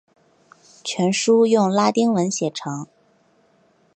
[0.83, 2.87] 全书用拉丁文写成。